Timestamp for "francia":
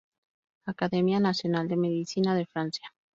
2.47-2.89